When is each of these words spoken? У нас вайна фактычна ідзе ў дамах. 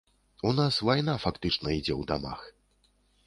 У 0.51 0.53
нас 0.59 0.79
вайна 0.89 1.15
фактычна 1.27 1.67
ідзе 1.79 1.93
ў 2.01 2.09
дамах. 2.13 2.41